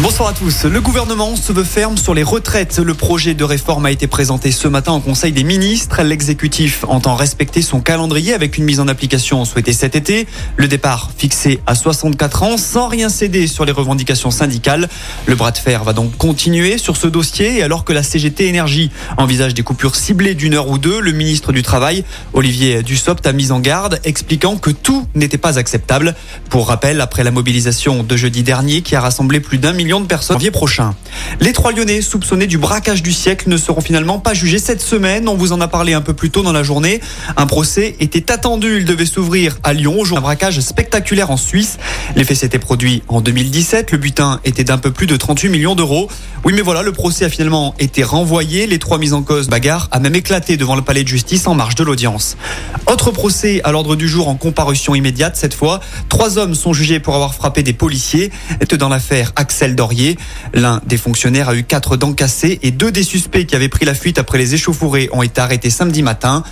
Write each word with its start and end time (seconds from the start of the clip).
Bonsoir 0.00 0.30
à 0.30 0.32
tous. 0.32 0.64
Le 0.64 0.80
gouvernement 0.80 1.36
se 1.36 1.52
veut 1.52 1.62
ferme 1.62 1.96
sur 1.96 2.14
les 2.14 2.24
retraites. 2.24 2.80
Le 2.80 2.94
projet 2.94 3.34
de 3.34 3.44
réforme 3.44 3.86
a 3.86 3.92
été 3.92 4.08
présenté 4.08 4.50
ce 4.50 4.66
matin 4.66 4.92
au 4.92 4.98
Conseil 4.98 5.30
des 5.30 5.44
ministres. 5.44 6.02
L'exécutif 6.02 6.84
entend 6.88 7.14
respecter 7.14 7.62
son 7.62 7.80
calendrier 7.80 8.34
avec 8.34 8.58
une 8.58 8.64
mise 8.64 8.80
en 8.80 8.88
application 8.88 9.44
souhaitée 9.44 9.72
cet 9.72 9.94
été. 9.94 10.26
Le 10.56 10.66
départ 10.66 11.12
fixé 11.16 11.60
à 11.68 11.76
64 11.76 12.42
ans 12.42 12.56
sans 12.56 12.88
rien 12.88 13.08
céder 13.08 13.46
sur 13.46 13.64
les 13.64 13.70
revendications 13.70 14.32
syndicales. 14.32 14.88
Le 15.26 15.36
bras 15.36 15.52
de 15.52 15.58
fer 15.58 15.84
va 15.84 15.92
donc 15.92 16.16
continuer 16.16 16.76
sur 16.76 16.96
ce 16.96 17.06
dossier 17.06 17.58
et 17.58 17.62
alors 17.62 17.84
que 17.84 17.92
la 17.92 18.02
CGT 18.02 18.48
Énergie 18.48 18.90
envisage 19.16 19.54
des 19.54 19.62
coupures 19.62 19.94
ciblées 19.94 20.34
d'une 20.34 20.54
heure 20.54 20.70
ou 20.70 20.78
deux, 20.78 21.00
le 21.00 21.12
ministre 21.12 21.52
du 21.52 21.62
Travail, 21.62 22.02
Olivier 22.32 22.82
Dussopt, 22.82 23.24
a 23.28 23.32
mis 23.32 23.52
en 23.52 23.60
garde 23.60 24.00
expliquant 24.02 24.56
que 24.56 24.70
tout 24.70 25.06
n'était 25.14 25.38
pas 25.38 25.56
acceptable. 25.56 26.16
Pour 26.50 26.66
rappel, 26.66 27.00
après 27.00 27.22
la 27.22 27.30
mobilisation 27.30 28.02
de 28.02 28.16
jeudi 28.16 28.42
dernier 28.42 28.82
qui 28.82 28.96
a 28.96 29.00
rassemblé 29.00 29.38
plus 29.38 29.58
d'un 29.58 29.72
millions 29.84 30.00
de 30.00 30.06
personnes 30.06 30.34
janvier 30.34 30.50
prochain. 30.50 30.94
Les 31.40 31.52
trois 31.52 31.72
Lyonnais 31.72 32.00
soupçonnés 32.00 32.46
du 32.46 32.58
braquage 32.58 33.02
du 33.02 33.12
siècle 33.12 33.48
ne 33.48 33.56
seront 33.56 33.80
finalement 33.80 34.18
pas 34.18 34.34
jugés 34.34 34.58
cette 34.58 34.80
semaine. 34.80 35.28
On 35.28 35.36
vous 35.36 35.52
en 35.52 35.60
a 35.60 35.68
parlé 35.68 35.92
un 35.92 36.00
peu 36.00 36.12
plus 36.12 36.30
tôt 36.30 36.42
dans 36.42 36.52
la 36.52 36.62
journée. 36.62 37.00
Un 37.36 37.46
procès 37.46 37.94
était 38.00 38.32
attendu. 38.32 38.78
Il 38.78 38.84
devait 38.84 39.06
s'ouvrir 39.06 39.58
à 39.62 39.72
Lyon. 39.72 40.02
Un 40.16 40.20
braquage 40.20 40.60
spectaculaire 40.60 41.30
en 41.30 41.36
Suisse. 41.36 41.78
Les 42.16 42.24
faits 42.24 42.38
s'étaient 42.38 42.58
produits 42.58 43.02
en 43.08 43.20
2017. 43.20 43.92
Le 43.92 43.98
butin 43.98 44.40
était 44.44 44.64
d'un 44.64 44.78
peu 44.78 44.90
plus 44.90 45.06
de 45.06 45.16
38 45.16 45.48
millions 45.50 45.74
d'euros. 45.74 46.08
Oui, 46.44 46.52
mais 46.54 46.62
voilà, 46.62 46.82
le 46.82 46.92
procès 46.92 47.26
a 47.26 47.28
finalement 47.28 47.74
été 47.78 48.02
renvoyé. 48.02 48.66
Les 48.66 48.78
trois 48.78 48.98
mises 48.98 49.12
en 49.12 49.22
cause 49.22 49.48
bagarre 49.48 49.88
a 49.92 50.00
même 50.00 50.14
éclaté 50.14 50.56
devant 50.56 50.76
le 50.76 50.82
palais 50.82 51.04
de 51.04 51.08
justice 51.08 51.46
en 51.46 51.54
marge 51.54 51.74
de 51.74 51.84
l'audience. 51.84 52.36
Autre 52.86 53.10
procès 53.10 53.60
à 53.64 53.72
l'ordre 53.72 53.96
du 53.96 54.08
jour 54.08 54.28
en 54.28 54.34
comparution 54.34 54.94
immédiate 54.94 55.36
cette 55.36 55.54
fois. 55.54 55.80
Trois 56.08 56.38
hommes 56.38 56.54
sont 56.54 56.72
jugés 56.72 57.00
pour 57.00 57.14
avoir 57.14 57.34
frappé 57.34 57.62
des 57.62 57.72
policiers. 57.72 58.30
Dans 58.78 58.88
l'affaire 58.88 59.32
Axel 59.36 59.73
Dorier. 59.74 60.16
L'un 60.52 60.80
des 60.86 60.96
fonctionnaires 60.96 61.48
a 61.48 61.54
eu 61.54 61.64
quatre 61.64 61.96
dents 61.96 62.12
cassées 62.12 62.58
et 62.62 62.70
deux 62.70 62.92
des 62.92 63.02
suspects 63.02 63.46
qui 63.46 63.54
avaient 63.56 63.68
pris 63.68 63.84
la 63.84 63.94
fuite 63.94 64.18
après 64.18 64.38
les 64.38 64.54
échauffourées 64.54 65.08
ont 65.12 65.22
été 65.22 65.40
arrêtés 65.40 65.70
samedi 65.70 66.02
matin. 66.02 66.42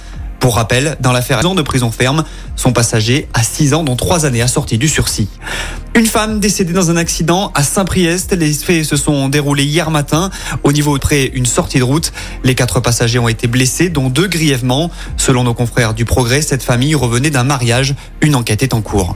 Pour 0.42 0.56
rappel, 0.56 0.96
dans 0.98 1.12
l'affaire 1.12 1.40
de 1.40 1.62
prison 1.62 1.92
ferme, 1.92 2.24
son 2.56 2.72
passager 2.72 3.28
a 3.32 3.44
6 3.44 3.74
ans 3.74 3.84
dont 3.84 3.94
3 3.94 4.26
années 4.26 4.42
assorties 4.42 4.76
du 4.76 4.88
sursis. 4.88 5.28
Une 5.94 6.04
femme 6.04 6.40
décédée 6.40 6.72
dans 6.72 6.90
un 6.90 6.96
accident 6.96 7.52
à 7.54 7.62
Saint-Priest. 7.62 8.32
Les 8.32 8.52
faits 8.52 8.84
se 8.84 8.96
sont 8.96 9.28
déroulés 9.28 9.64
hier 9.64 9.88
matin 9.92 10.30
au 10.64 10.72
niveau 10.72 10.98
près 10.98 11.26
une 11.26 11.46
sortie 11.46 11.78
de 11.78 11.84
route. 11.84 12.12
Les 12.42 12.56
quatre 12.56 12.80
passagers 12.80 13.20
ont 13.20 13.28
été 13.28 13.46
blessés, 13.46 13.88
dont 13.88 14.08
deux 14.08 14.26
grièvement. 14.26 14.90
Selon 15.16 15.44
nos 15.44 15.54
confrères 15.54 15.94
du 15.94 16.04
Progrès, 16.04 16.42
cette 16.42 16.64
famille 16.64 16.96
revenait 16.96 17.30
d'un 17.30 17.44
mariage. 17.44 17.94
Une 18.20 18.34
enquête 18.34 18.64
est 18.64 18.74
en 18.74 18.80
cours. 18.80 19.14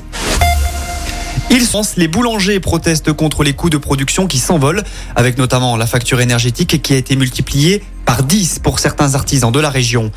Ils 1.56 1.64
les 1.96 2.06
boulangers 2.06 2.60
protestent 2.60 3.14
contre 3.14 3.42
les 3.42 3.54
coûts 3.54 3.70
de 3.70 3.78
production 3.78 4.26
qui 4.26 4.36
s'envolent, 4.36 4.84
avec 5.14 5.38
notamment 5.38 5.78
la 5.78 5.86
facture 5.86 6.20
énergétique 6.20 6.82
qui 6.82 6.92
a 6.92 6.96
été 6.98 7.16
multipliée 7.16 7.82
par 8.06 8.22
10 8.22 8.60
pour 8.60 8.78
certains 8.78 9.14
artisans 9.14 9.52
de 9.52 9.60
la 9.60 9.68
région. 9.68 10.10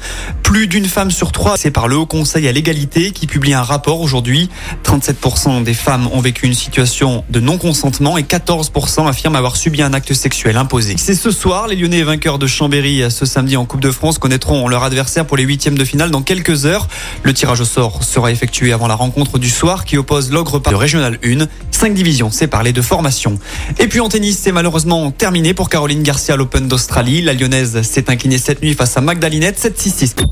Plus 0.43 0.67
d'une 0.67 0.85
femme 0.85 1.11
sur 1.11 1.31
trois, 1.33 1.57
c'est 1.57 1.71
par 1.71 1.87
le 1.87 1.97
Haut 1.97 2.05
Conseil 2.05 2.47
à 2.47 2.51
l'égalité 2.51 3.11
qui 3.11 3.27
publie 3.27 3.53
un 3.53 3.63
rapport 3.63 3.99
aujourd'hui. 3.99 4.49
37% 4.85 5.63
des 5.63 5.73
femmes 5.73 6.07
ont 6.13 6.21
vécu 6.21 6.45
une 6.45 6.53
situation 6.53 7.25
de 7.29 7.39
non-consentement 7.39 8.17
et 8.17 8.23
14% 8.23 9.07
affirment 9.07 9.35
avoir 9.35 9.57
subi 9.57 9.81
un 9.81 9.93
acte 9.93 10.13
sexuel 10.13 10.55
imposé. 10.55 10.95
C'est 10.97 11.15
ce 11.15 11.31
soir, 11.31 11.67
les 11.67 11.75
Lyonnais 11.75 12.03
vainqueurs 12.03 12.39
de 12.39 12.47
Chambéry 12.47 13.03
ce 13.09 13.25
samedi 13.25 13.57
en 13.57 13.65
Coupe 13.65 13.81
de 13.81 13.91
France 13.91 14.19
connaîtront 14.19 14.67
leur 14.67 14.83
adversaire 14.83 15.25
pour 15.25 15.37
les 15.37 15.43
huitièmes 15.43 15.77
de 15.77 15.83
finale 15.83 16.11
dans 16.11 16.21
quelques 16.21 16.65
heures. 16.65 16.87
Le 17.23 17.33
tirage 17.33 17.61
au 17.61 17.65
sort 17.65 18.03
sera 18.03 18.31
effectué 18.31 18.71
avant 18.71 18.87
la 18.87 18.95
rencontre 18.95 19.39
du 19.39 19.49
soir 19.49 19.85
qui 19.85 19.97
oppose 19.97 20.31
l'Ogre 20.31 20.59
de 20.59 20.75
Régional 20.75 21.17
1. 21.25 21.47
Cinq 21.71 21.93
divisions 21.93 22.29
séparées 22.29 22.73
de 22.73 22.81
formation. 22.81 23.39
Et 23.79 23.87
puis 23.87 23.99
en 23.99 24.09
tennis, 24.09 24.37
c'est 24.37 24.51
malheureusement 24.51 25.11
terminé 25.11 25.53
pour 25.53 25.69
Caroline 25.69 26.03
Garcia 26.03 26.33
à 26.33 26.37
l'Open 26.37 26.67
d'Australie. 26.67 27.21
La 27.21 27.33
lyonnaise 27.33 27.78
s'est 27.83 28.09
incliné 28.09 28.37
cette 28.37 28.61
nuit 28.61 28.73
face 28.73 28.97
à 28.97 29.01
Magdalinette 29.01 29.59
7-6-6. 29.59 30.25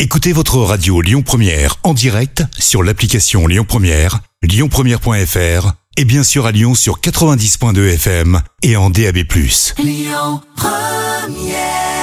Écoutez 0.00 0.32
votre 0.32 0.58
radio 0.58 1.00
Lyon 1.00 1.22
Première 1.22 1.76
en 1.82 1.94
direct 1.94 2.42
sur 2.58 2.82
l'application 2.82 3.46
Lyon 3.46 3.64
Première, 3.64 4.20
lyonpremière.fr 4.42 5.72
et 5.96 6.04
bien 6.04 6.22
sûr 6.24 6.46
à 6.46 6.52
Lyon 6.52 6.74
sur 6.74 7.00
90.2 7.00 7.94
FM 7.94 8.40
et 8.62 8.76
en 8.76 8.90
DAB+. 8.90 9.18
Lyon 9.78 10.40
Première 10.56 11.93